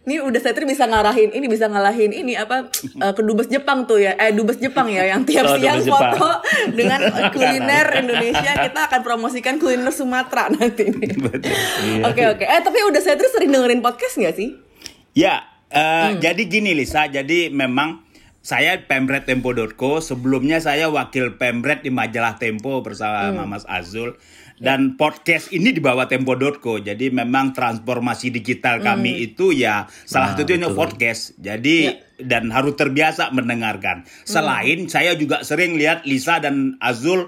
Ini 0.08 0.24
Uda 0.24 0.40
Setri 0.40 0.64
bisa 0.64 0.88
ngarahin 0.88 1.36
ini 1.36 1.52
bisa 1.52 1.68
ngalahin 1.68 2.16
ini 2.16 2.40
apa 2.40 2.72
uh, 3.04 3.12
ke 3.12 3.22
dubes 3.28 3.52
Jepang 3.52 3.84
tuh 3.84 4.00
ya. 4.00 4.16
Eh 4.16 4.32
dubes 4.32 4.56
Jepang 4.56 4.88
ya 4.88 5.04
yang 5.04 5.28
tiap 5.28 5.52
oh, 5.52 5.60
siang 5.60 5.84
foto 5.84 6.40
dengan 6.72 7.12
kuliner 7.36 8.08
Indonesia. 8.08 8.56
Kita 8.56 8.88
akan 8.88 9.04
promosikan 9.04 9.60
kuliner 9.60 9.92
Sumatera 9.92 10.45
nanti 10.56 10.90
nih. 10.90 11.12
Iya. 11.86 12.02
Oke 12.10 12.24
oke. 12.26 12.44
Eh 12.44 12.62
tapi 12.62 12.78
udah 12.86 13.02
saya 13.02 13.16
terus 13.16 13.34
sering 13.34 13.52
dengerin 13.54 13.82
podcast 13.84 14.18
nggak 14.18 14.36
sih? 14.36 14.58
Ya, 15.16 15.48
uh, 15.72 16.12
hmm. 16.12 16.20
jadi 16.20 16.42
gini 16.44 16.76
Lisa, 16.76 17.08
jadi 17.08 17.48
memang 17.48 18.04
saya 18.46 18.78
Pemret 18.86 19.26
Tempo.co, 19.26 20.04
sebelumnya 20.06 20.62
saya 20.62 20.92
wakil 20.94 21.42
Pemret 21.42 21.82
di 21.82 21.90
majalah 21.90 22.38
Tempo 22.38 22.84
bersama 22.86 23.34
hmm. 23.34 23.48
Mas 23.50 23.66
Azul 23.66 24.14
dan 24.62 25.02
podcast 25.02 25.50
ini 25.50 25.74
di 25.74 25.82
bawah 25.82 26.06
Tempo.co. 26.06 26.78
Jadi 26.78 27.10
memang 27.10 27.58
transformasi 27.58 28.30
digital 28.30 28.86
kami 28.86 29.18
hmm. 29.18 29.26
itu 29.34 29.50
ya 29.50 29.90
salah 30.06 30.38
nah, 30.38 30.46
satunya 30.46 30.70
podcast. 30.70 31.34
Jadi 31.42 31.90
ya. 31.90 31.98
dan 32.22 32.54
harus 32.54 32.78
terbiasa 32.78 33.34
mendengarkan. 33.34 34.06
Selain 34.30 34.86
hmm. 34.86 34.92
saya 34.94 35.18
juga 35.18 35.42
sering 35.42 35.76
lihat 35.76 36.06
Lisa 36.06 36.38
dan 36.38 36.78
Azul, 36.78 37.26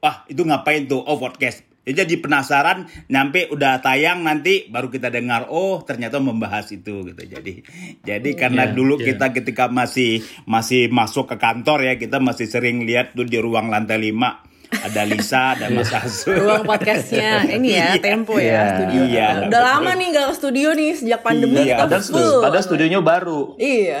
wah 0.00 0.24
itu 0.32 0.48
ngapain 0.48 0.88
tuh? 0.88 1.04
Oh 1.04 1.20
podcast 1.20 1.73
Ya, 1.84 2.04
jadi 2.04 2.16
penasaran 2.16 2.88
nyampe 3.12 3.52
udah 3.52 3.84
tayang 3.84 4.24
nanti 4.24 4.68
baru 4.72 4.88
kita 4.88 5.12
dengar 5.12 5.52
oh 5.52 5.84
ternyata 5.84 6.16
membahas 6.16 6.72
itu 6.72 7.04
gitu. 7.04 7.22
Jadi 7.28 7.60
jadi 8.00 8.30
oh, 8.32 8.36
karena 8.40 8.64
yeah, 8.64 8.72
dulu 8.72 8.94
yeah. 8.96 9.12
kita 9.12 9.26
ketika 9.36 9.68
masih 9.68 10.24
masih 10.48 10.88
masuk 10.88 11.28
ke 11.28 11.36
kantor 11.36 11.84
ya 11.84 11.94
kita 12.00 12.24
masih 12.24 12.48
sering 12.48 12.88
lihat 12.88 13.12
tuh 13.12 13.28
di 13.28 13.36
ruang 13.36 13.68
lantai 13.68 14.00
5 14.00 14.54
ada 14.82 15.02
Lisa, 15.06 15.54
ada 15.54 15.70
Mas 15.70 15.92
Azul. 15.92 16.34
Ruang 16.40 16.66
podcastnya 16.66 17.46
ini 17.46 17.78
ya, 17.78 17.94
Tempo 18.00 18.40
ya, 18.40 18.42
Iya. 18.42 18.64
studio. 18.74 19.02
Iya. 19.06 19.28
Udah 19.46 19.60
lama 19.62 19.90
nih 19.94 20.06
nggak 20.10 20.26
ke 20.32 20.34
studio 20.34 20.68
nih 20.74 20.90
sejak 20.98 21.20
pandemi 21.22 21.62
Iya, 21.62 21.78
kita 21.78 21.84
Padahal, 21.86 22.02
full. 22.02 22.40
padahal 22.42 22.64
studionya 22.64 22.98
baru. 23.04 23.40
Iya. 23.60 24.00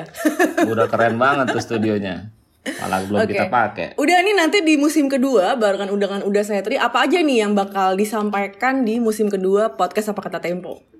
Udah 0.66 0.86
keren 0.90 1.14
banget 1.20 1.46
tuh 1.54 1.62
studionya. 1.62 2.34
Malah 2.64 3.04
belum 3.04 3.20
Oke. 3.20 3.32
kita 3.36 3.46
pakai. 3.52 3.88
Udah 4.00 4.18
nih 4.24 4.34
nanti 4.36 4.64
di 4.64 4.80
musim 4.80 5.12
kedua 5.12 5.52
barengan 5.60 5.92
undangan 5.92 6.24
Udah 6.24 6.40
Saya 6.40 6.64
Tri 6.64 6.80
apa 6.80 7.04
aja 7.04 7.20
nih 7.20 7.44
yang 7.44 7.52
bakal 7.52 7.92
disampaikan 7.92 8.88
di 8.88 8.96
musim 8.96 9.28
kedua 9.28 9.76
podcast 9.76 10.16
apa 10.16 10.24
kata 10.24 10.40
Tempo? 10.40 10.93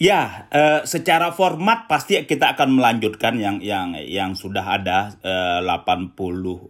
Ya, 0.00 0.48
eh, 0.48 0.80
secara 0.88 1.28
format 1.28 1.84
pasti 1.84 2.16
kita 2.24 2.56
akan 2.56 2.72
melanjutkan 2.72 3.36
yang 3.36 3.60
yang 3.60 3.92
yang 4.00 4.32
sudah 4.32 4.80
ada 4.80 5.12
eh, 5.20 5.60
80 5.60 6.16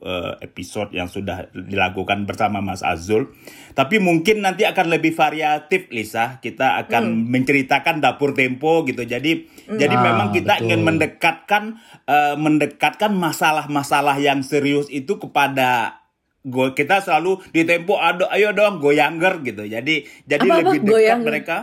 eh, 0.03 0.35
episode 0.43 0.91
yang 0.91 1.07
sudah 1.07 1.47
dilakukan 1.55 2.27
bersama 2.27 2.59
Mas 2.59 2.83
Azul. 2.83 3.31
Tapi 3.71 4.03
mungkin 4.03 4.43
nanti 4.43 4.67
akan 4.67 4.91
lebih 4.91 5.15
variatif 5.15 5.95
Lisa. 5.95 6.43
Kita 6.43 6.75
akan 6.83 7.31
menceritakan 7.31 8.03
dapur 8.03 8.35
tempo 8.35 8.83
gitu. 8.83 9.07
Jadi 9.07 9.47
jadi 9.79 9.95
Ah, 9.95 10.03
memang 10.11 10.35
kita 10.35 10.59
betul. 10.59 10.67
ingin 10.67 10.81
mendekatkan 10.91 11.63
eh, 12.11 12.35
mendekatkan 12.35 13.15
masalah-masalah 13.15 14.19
yang 14.19 14.43
serius 14.43 14.91
itu 14.91 15.23
kepada 15.23 16.03
Go, 16.41 16.73
kita 16.73 17.05
selalu 17.05 17.45
di 17.53 17.69
tempo 17.69 18.01
aduh 18.01 18.27
ayo 18.33 18.51
dong 18.57 18.83
goyanger 18.83 19.39
gitu. 19.47 19.71
Jadi 19.71 20.03
jadi 20.27 20.41
Apa-apa 20.51 20.73
lebih 20.75 20.79
dekat 20.83 20.91
goyanger? 20.91 21.23
mereka 21.23 21.57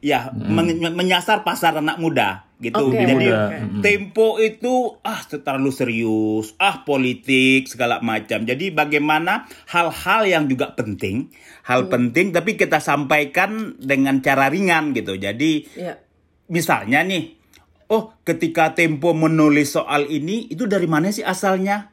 ya 0.00 0.32
men- 0.32 0.92
menyasar 0.92 1.42
pasar 1.42 1.78
anak 1.78 1.96
muda 1.96 2.48
gitu. 2.56 2.88
Oke, 2.88 3.04
Jadi 3.04 3.28
muda. 3.28 3.52
tempo 3.84 4.40
itu 4.40 4.96
ah 5.04 5.20
terlalu 5.24 5.70
serius, 5.70 6.56
ah 6.56 6.80
politik 6.82 7.68
segala 7.68 8.00
macam. 8.00 8.42
Jadi 8.42 8.72
bagaimana 8.72 9.44
hal-hal 9.68 10.24
yang 10.24 10.44
juga 10.48 10.72
penting, 10.72 11.28
hal 11.64 11.92
penting 11.92 12.32
tapi 12.32 12.56
kita 12.56 12.80
sampaikan 12.80 13.76
dengan 13.76 14.24
cara 14.24 14.48
ringan 14.48 14.96
gitu. 14.96 15.20
Jadi 15.20 15.68
Iya. 15.76 16.00
misalnya 16.48 17.04
nih, 17.04 17.36
oh 17.92 18.16
ketika 18.24 18.72
Tempo 18.72 19.12
menulis 19.12 19.76
soal 19.76 20.08
ini 20.08 20.48
itu 20.48 20.64
dari 20.64 20.88
mana 20.88 21.12
sih 21.12 21.22
asalnya? 21.22 21.92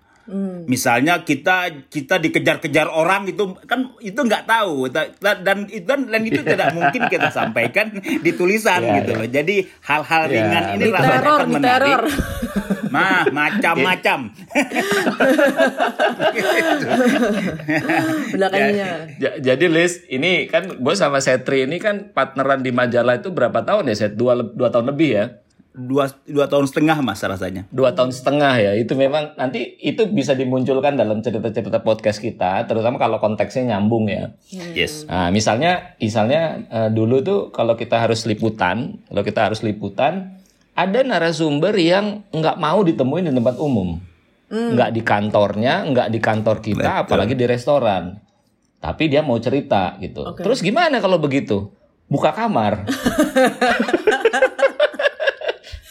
Misalnya 0.63 1.21
kita 1.21 1.87
kita 1.91 2.15
dikejar-kejar 2.17 2.87
orang 2.87 3.27
itu 3.27 3.59
kan 3.63 3.91
itu 3.99 4.15
nggak 4.15 4.47
tahu 4.47 4.87
Ta- 4.87 5.11
ta- 5.11 5.35
dan 5.37 5.67
itu 5.67 5.83
dan 5.83 6.21
itu 6.23 6.39
tidak 6.55 6.71
mungkin 6.71 7.01
kita 7.07 7.27
sampaikan 7.27 7.91
di 7.99 8.31
tulisan 8.31 8.79
Iya, 8.79 9.03
gitu 9.03 9.11
iya. 9.11 9.19
loh. 9.19 9.27
Jadi 9.27 9.55
hal-hal 9.83 10.23
Iya, 10.23 10.31
ringan 10.31 10.63
ini 10.71 10.79
Di 10.79 10.89
rasanya 10.89 11.19
teror, 11.19 11.39
akan 11.39 11.49
menarik. 11.51 11.97
Mah 12.93 13.25
macam-macam. 13.27 14.19
Belakangnya. 18.33 18.89
Ja- 19.17 19.37
jadi 19.41 19.65
Liz, 19.65 20.05
ini 20.07 20.45
kan 20.45 20.69
gue 20.77 20.95
sama 20.95 21.19
Setri 21.19 21.65
ini 21.65 21.81
kan 21.81 22.13
partneran 22.13 22.61
di 22.61 22.69
majalah 22.69 23.17
itu 23.17 23.33
berapa 23.33 23.65
tahun 23.65 23.89
ya 23.89 23.95
Set? 23.97 24.13
Dua, 24.13 24.37
dua 24.37 24.69
tahun 24.69 24.93
lebih 24.93 25.09
ya? 25.09 25.25
Dua 25.73 26.05
dua 26.29 26.45
tahun 26.45 26.69
setengah 26.69 27.01
mas 27.01 27.19
rasanya. 27.25 27.65
Dua 27.73 27.97
tahun 27.97 28.13
setengah 28.13 28.53
ya. 28.61 28.71
Itu 28.77 28.93
memang 28.93 29.33
nanti 29.35 29.73
itu 29.81 30.05
bisa 30.05 30.37
dimunculkan 30.37 30.93
dalam 30.93 31.25
cerita-cerita 31.25 31.81
podcast 31.81 32.21
kita, 32.21 32.69
terutama 32.69 33.01
kalau 33.01 33.17
konteksnya 33.17 33.75
nyambung 33.75 34.05
ya. 34.05 34.37
Yes. 34.53 35.09
Nah, 35.09 35.33
misalnya, 35.33 35.97
misalnya 35.97 36.61
eh, 36.69 36.89
dulu 36.93 37.25
tuh 37.25 37.39
kalau 37.49 37.73
kita 37.73 37.97
harus 37.97 38.23
liputan, 38.29 39.01
kalau 39.09 39.25
kita 39.25 39.49
harus 39.49 39.65
liputan, 39.65 40.37
ada 40.77 40.99
narasumber 41.01 41.73
yang 41.73 42.21
nggak 42.29 42.57
mau 42.61 42.85
ditemuin 42.85 43.29
di 43.29 43.33
tempat 43.33 43.57
umum, 43.57 43.97
nggak 44.53 44.89
di 44.93 45.01
kantornya, 45.01 45.89
nggak 45.89 46.07
di 46.13 46.19
kantor 46.21 46.61
kita, 46.61 47.05
apalagi 47.05 47.33
di 47.33 47.49
restoran. 47.49 48.21
Tapi 48.77 49.07
dia 49.09 49.23
mau 49.25 49.39
cerita 49.39 49.95
gitu. 49.97 50.21
Oke. 50.21 50.43
Terus 50.43 50.59
gimana 50.59 50.99
kalau 51.01 51.17
begitu? 51.17 51.71
Buka 52.11 52.35
kamar. 52.35 52.83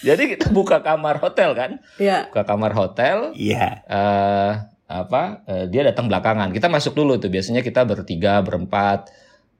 Jadi 0.03 0.35
kita 0.35 0.51
buka 0.51 0.83
kamar 0.83 1.23
hotel 1.23 1.55
kan? 1.55 1.71
Iya. 1.97 2.29
Buka 2.29 2.43
kamar 2.43 2.75
hotel, 2.75 3.31
Iya. 3.39 3.87
eh 3.87 4.53
apa 4.93 5.23
eh, 5.49 5.65
dia 5.73 5.87
datang 5.87 6.11
belakangan. 6.11 6.53
Kita 6.53 6.69
masuk 6.69 6.93
dulu 6.93 7.17
tuh. 7.17 7.33
Biasanya 7.33 7.65
kita 7.65 7.87
bertiga 7.89 8.43
berempat 8.45 9.09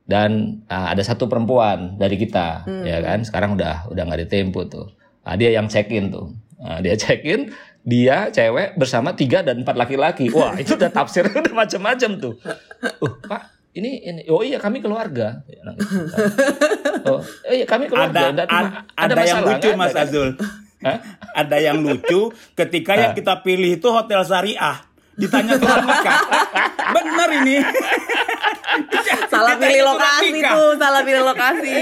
dan 0.05 0.61
ah, 0.69 0.93
ada 0.93 1.01
satu 1.01 1.31
perempuan 1.31 1.97
dari 1.97 2.19
kita 2.19 2.67
ya 2.67 2.99
kan? 3.01 3.23
Sekarang 3.25 3.55
udah 3.57 3.89
udah 3.89 4.03
nggak 4.03 4.21
di 4.27 4.29
tempo 4.29 4.67
tuh. 4.69 4.91
Ah, 5.23 5.39
dia 5.39 5.55
yang 5.55 5.71
check 5.71 5.89
in 5.89 6.11
tuh. 6.13 6.35
Ah, 6.61 6.83
dia 6.83 6.99
check 6.99 7.23
in 7.25 7.55
dia 7.83 8.31
cewek 8.31 8.79
bersama 8.79 9.11
tiga 9.15 9.43
dan 9.43 9.63
empat 9.67 9.75
laki-laki. 9.75 10.31
Wah 10.31 10.55
itu 10.55 10.75
udah 10.79 10.91
tafsir 10.91 11.27
udah 11.33 11.55
macam-macam 11.55 12.11
tuh. 12.19 12.35
Uh 13.03 13.15
pak 13.27 13.62
ini 13.73 13.91
ini 14.01 14.21
oh 14.27 14.41
iya 14.41 14.57
kami 14.57 14.79
keluarga 14.79 15.41
Ya, 15.45 15.61
nah, 15.63 15.75
gitu. 15.75 17.09
oh 17.09 17.21
iya 17.49 17.65
kami 17.65 17.87
keluarga 17.87 18.29
Ada 18.29 18.33
Dan 18.35 18.47
ad- 18.47 18.73
ada, 18.95 19.13
ada 19.13 19.23
yang 19.23 19.41
lucu? 19.43 19.69
Mas 19.73 19.89
Ada 19.89 19.97
kan? 19.97 20.07
Azul. 20.07 20.29
Hah? 20.79 20.99
Ada 21.35 21.57
yang 21.59 21.79
lucu 21.79 22.21
ketika 22.53 22.93
yang 22.95 23.13
Ah. 23.13 23.17
kita 23.17 23.35
pilih 23.41 23.71
itu 23.73 23.89
hotel 23.89 24.21
syariah. 24.23 24.77
Ditanya 25.13 25.55
tuh 25.55 25.69
nikah. 25.69 26.19
Bener 26.91 27.29
ini. 27.39 27.57
Salah 29.27 29.55
Ditanya 29.55 29.63
pilih 29.63 29.83
lokasi 29.87 30.29
tuh, 30.35 30.71
salah 30.75 31.01
pilih 31.03 31.23
lokasi. 31.23 31.77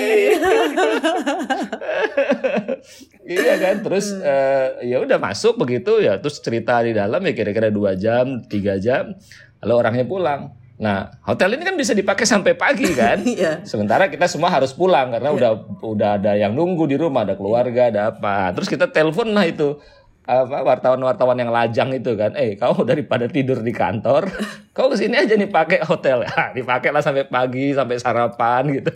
iya 3.25 3.55
kan 3.57 3.77
terus 3.81 4.07
eh, 4.17 4.67
ya 4.85 4.99
udah 4.99 5.19
masuk 5.19 5.55
begitu 5.57 5.99
ya 5.99 6.19
terus 6.19 6.39
cerita 6.39 6.83
di 6.83 6.93
dalam 6.93 7.21
ya 7.21 7.33
kira-kira 7.33 7.71
dua 7.71 7.95
jam 7.95 8.43
tiga 8.45 8.77
jam 8.77 9.15
lalu 9.61 9.75
orangnya 9.77 10.05
pulang 10.05 10.41
nah 10.81 11.13
hotel 11.29 11.61
ini 11.61 11.63
kan 11.69 11.77
bisa 11.77 11.93
dipakai 11.93 12.25
sampai 12.25 12.57
pagi 12.57 12.89
kan? 12.97 13.21
Iya. 13.37 13.61
sementara 13.69 14.09
kita 14.09 14.25
semua 14.25 14.49
harus 14.49 14.73
pulang 14.73 15.13
karena 15.13 15.29
udah 15.29 15.51
udah 15.85 16.11
ada 16.17 16.33
yang 16.41 16.57
nunggu 16.57 16.89
di 16.89 16.97
rumah 16.97 17.29
ada 17.29 17.37
keluarga 17.37 17.93
ada 17.93 18.09
apa. 18.09 18.57
Terus 18.57 18.69
kita 18.73 18.89
telepon 18.89 19.37
lah 19.37 19.45
itu 19.45 19.77
apa 20.25 20.63
wartawan-wartawan 20.63 21.37
yang 21.37 21.53
lajang 21.53 21.93
itu 21.93 22.17
kan? 22.17 22.33
Eh 22.33 22.57
kamu 22.57 22.89
daripada 22.89 23.29
tidur 23.29 23.61
di 23.61 23.77
kantor 23.77 24.25
kau 24.77 24.89
ke 24.89 24.97
sini 24.97 25.21
aja 25.21 25.37
nih 25.37 25.53
pakai 25.53 25.85
hotel. 25.85 26.25
Ya 26.33 26.57
dipakai 26.57 26.91
lah 26.91 27.05
sampai 27.05 27.29
pagi 27.29 27.77
sampai 27.77 28.01
sarapan 28.01 28.81
gitu 28.81 28.93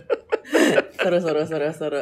seru 0.95 1.19
seru 1.19 1.41
seru 1.43 1.69
seru. 1.69 2.01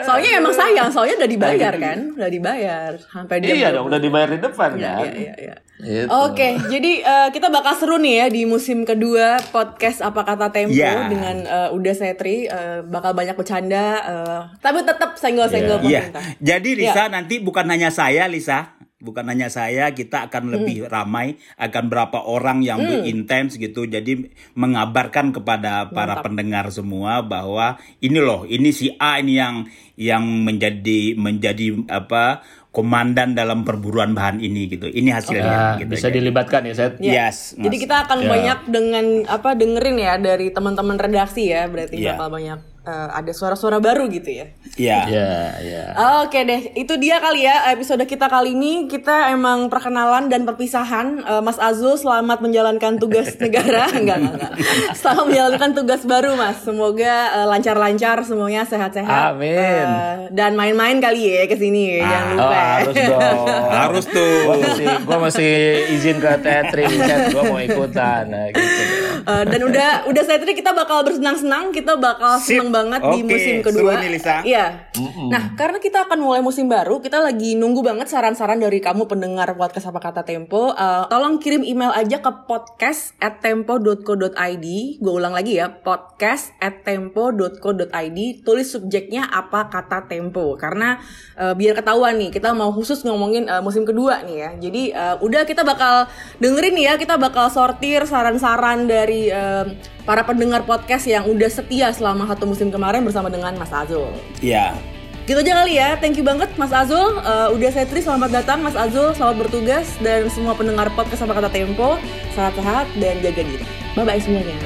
Soalnya 0.00 0.30
emang 0.36 0.52
sayang, 0.52 0.88
soalnya 0.88 1.14
udah 1.16 1.30
dibayar 1.30 1.72
kan, 1.72 1.98
udah 2.12 2.26
dibayar 2.28 2.90
sampai 3.00 3.36
dia. 3.38 3.54
iya 3.54 3.68
dong 3.70 3.86
udah 3.86 3.98
dibayar 3.98 4.28
di 4.28 4.38
depan 4.38 4.70
Iya, 4.74 4.90
kan 4.90 4.98
iya, 5.00 5.12
iya, 5.14 5.34
iya. 5.38 5.56
Gitu. 5.74 6.06
Oke, 6.08 6.48
jadi 6.68 6.92
eh, 7.00 7.28
kita 7.30 7.50
bakal 7.50 7.74
seru 7.74 7.96
nih 7.96 8.14
ya 8.16 8.26
di 8.28 8.42
musim 8.44 8.82
kedua 8.82 9.36
podcast 9.50 10.00
apa 10.00 10.22
kata 10.22 10.48
Tempo 10.48 10.70
Iya. 10.70 11.08
dengan 11.08 11.36
eh, 11.42 11.70
Uda 11.70 11.92
Setri 11.92 12.46
eh, 12.46 12.78
bakal 12.80 13.10
banyak 13.12 13.34
bercanda, 13.34 13.86
eh, 14.00 14.40
tapi 14.58 14.82
tetap 14.82 15.14
senggol-senggol 15.14 15.82
Iya. 15.82 16.10
pemerintah. 16.10 16.24
Jadi 16.38 16.70
Lisa 16.74 17.02
nanti 17.08 17.34
bukan 17.38 17.66
hanya 17.66 17.90
saya 17.90 18.24
Lisa, 18.24 18.70
bukan 19.04 19.28
hanya 19.28 19.52
saya, 19.52 19.92
kita 19.92 20.32
akan 20.32 20.48
lebih 20.48 20.88
ramai, 20.88 21.36
akan 21.60 21.92
berapa 21.92 22.24
orang 22.24 22.64
yang 22.64 22.80
berintens 22.80 23.60
gitu. 23.60 23.84
Jadi 23.84 24.32
mengabarkan 24.56 25.36
kepada 25.36 25.92
para 25.92 26.24
pendengar 26.24 26.72
semua 26.72 27.20
bahwa 27.20 27.76
ini 28.00 28.16
loh, 28.16 28.48
ini 28.48 28.72
si 28.72 28.88
A 28.96 29.20
ini 29.20 29.36
yang 29.36 29.68
yang 29.94 30.24
menjadi 30.24 31.14
menjadi 31.14 31.84
apa 31.86 32.40
komandan 32.74 33.38
dalam 33.38 33.62
perburuan 33.62 34.18
bahan 34.18 34.42
ini 34.42 34.66
gitu. 34.66 34.90
Ini 34.90 35.14
hasilnya 35.14 35.46
Ah, 35.46 35.74
gitu. 35.78 35.94
bisa 35.94 36.10
dilibatkan 36.10 36.66
ya 36.66 36.74
Set 36.74 36.98
Iya. 36.98 37.30
Yes. 37.30 37.54
Jadi 37.54 37.76
Mas. 37.78 37.82
kita 37.86 37.96
akan 38.02 38.18
Ya. 38.18 38.28
banyak 38.34 38.58
dengan 38.66 39.04
apa 39.30 39.54
dengerin 39.54 39.98
ya 40.02 40.18
dari 40.18 40.50
teman-teman 40.50 40.98
redaksi 40.98 41.54
ya, 41.54 41.70
berarti 41.70 42.02
Iya. 42.02 42.18
bakal 42.18 42.34
banyak 42.34 42.73
eh, 42.84 43.08
ada 43.10 43.30
suara-suara 43.30 43.78
baru 43.78 44.06
gitu 44.06 44.30
ya. 44.30 44.46
Iya. 44.74 44.98
Ya, 45.06 45.32
ya. 45.58 45.84
Oke 46.20 46.42
deh, 46.42 46.72
itu 46.74 46.94
dia 46.96 47.16
kali 47.16 47.42
ya 47.42 47.70
episode 47.70 48.04
kita 48.04 48.26
kali 48.26 48.52
ini. 48.52 48.86
Kita 48.86 49.30
emang 49.30 49.66
perkenalan 49.66 50.26
dan 50.26 50.44
perpisahan. 50.44 51.20
Eh, 51.20 51.40
Mas 51.40 51.56
Azul 51.56 51.94
selamat 51.94 52.40
menjalankan 52.40 52.96
tugas 52.96 53.34
negara. 53.42 53.88
Enggak, 53.88 54.18
enggak, 54.20 54.34
enggak. 54.36 54.52
Selamat 54.94 55.24
menjalankan 55.26 55.70
tugas 55.74 56.02
baru, 56.02 56.30
Mas. 56.34 56.60
Semoga 56.60 57.14
eh, 57.34 57.46
lancar-lancar 57.46 58.20
semuanya 58.22 58.62
sehat-sehat. 58.62 59.32
Amin. 59.32 59.54
Eh, 59.54 60.14
dan 60.30 60.52
main-main 60.52 60.98
kali 60.98 61.24
ya 61.24 61.46
ke 61.46 61.54
sini, 61.54 61.98
jangan 61.98 62.34
Oh, 62.34 62.38
lupa. 62.42 62.60
harus 62.76 62.96
dong. 63.08 63.46
Harus 63.70 64.04
tuh. 64.06 64.36
Gua 64.44 64.56
masih, 64.58 64.86
gua 65.02 65.18
masih 65.20 65.52
izin 65.90 66.16
ke 66.18 66.30
teatri 66.38 66.84
Set, 66.86 67.30
gua 67.30 67.42
mau 67.46 67.58
ikutan. 67.58 68.22
Nah, 68.26 68.46
gitu. 68.50 68.82
Eh, 69.24 69.44
dan 69.46 69.60
udah 69.62 69.90
udah 70.04 70.22
saya 70.22 70.36
tadi 70.36 70.52
kita 70.52 70.70
bakal 70.70 71.00
bersenang-senang, 71.00 71.70
kita 71.70 71.96
bakal 71.96 72.36
Sip. 72.36 72.58
senang 72.58 72.73
banget 72.74 73.00
di 73.06 73.22
Oke, 73.22 73.30
musim 73.30 73.54
seru 73.62 73.66
kedua. 73.70 74.02
nih, 74.02 74.10
Lisa. 74.10 74.42
Iya. 74.42 74.90
Nah, 75.30 75.54
karena 75.54 75.78
kita 75.78 76.10
akan 76.10 76.18
mulai 76.18 76.42
musim 76.42 76.66
baru, 76.66 76.98
kita 76.98 77.22
lagi 77.22 77.54
nunggu 77.54 77.86
banget 77.86 78.10
saran-saran 78.10 78.58
dari 78.58 78.82
kamu 78.82 79.06
pendengar 79.06 79.54
podcast 79.54 79.94
apa 79.94 80.02
kata 80.02 80.26
Tempo. 80.26 80.74
Eh, 80.74 81.04
tolong 81.06 81.38
kirim 81.38 81.62
email 81.62 81.94
aja 81.94 82.18
ke 82.18 82.30
podcast 82.50 83.14
at 83.22 83.38
tempo.co.id. 83.38 84.66
Gue 84.98 85.12
ulang 85.14 85.38
lagi 85.38 85.62
ya, 85.62 85.70
podcast 85.70 86.50
at 86.58 86.82
tempo.co.id. 86.82 88.18
Tulis 88.42 88.66
subjeknya 88.66 89.30
apa 89.30 89.70
kata 89.70 90.10
Tempo. 90.10 90.58
Karena 90.58 90.98
eh, 91.38 91.54
biar 91.54 91.78
ketahuan 91.78 92.18
nih, 92.18 92.34
kita 92.34 92.50
mau 92.50 92.74
khusus 92.74 93.06
ngomongin 93.06 93.46
eh, 93.46 93.62
musim 93.62 93.86
kedua 93.86 94.26
nih 94.26 94.36
ya. 94.42 94.50
Jadi 94.58 94.82
eh, 94.90 95.16
udah 95.22 95.46
kita 95.46 95.62
bakal 95.62 96.10
dengerin 96.42 96.74
ya, 96.74 96.98
kita 96.98 97.14
bakal 97.14 97.46
sortir 97.52 98.02
saran-saran 98.08 98.88
dari 98.88 99.28
um, 99.30 99.76
para 100.04 100.24
pendengar 100.24 100.64
podcast 100.64 101.08
yang 101.08 101.24
udah 101.24 101.48
setia 101.48 101.92
selama 101.92 102.28
satu 102.28 102.44
musim 102.48 102.63
kemarin 102.70 103.02
bersama 103.02 103.32
dengan 103.32 103.56
Mas 103.56 103.72
Azul. 103.72 104.08
Iya. 104.40 104.76
Gitu 105.24 105.40
aja 105.40 105.52
kali 105.64 105.80
ya. 105.80 105.96
Thank 105.96 106.20
you 106.20 106.24
banget 106.24 106.52
Mas 106.60 106.68
Azul. 106.68 107.16
Uh, 107.24 107.48
udah 107.56 107.70
saya 107.72 107.88
Tri, 107.88 108.04
selamat 108.04 108.44
datang 108.44 108.60
Mas 108.60 108.76
Azul. 108.76 109.16
Selamat 109.16 109.48
bertugas 109.48 109.88
dan 110.04 110.28
semua 110.28 110.52
pendengar 110.52 110.92
podcast 110.92 111.24
apa 111.24 111.40
kata 111.40 111.48
Tempo. 111.48 111.96
Sehat-sehat 112.36 112.92
dan 113.00 113.24
jaga 113.24 113.40
diri. 113.40 113.64
Bye 113.96 114.04
bye 114.04 114.20
semuanya. 114.20 114.56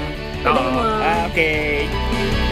Oh, 0.43 0.55
Oke. 1.31 1.87
Okay. 1.87 2.48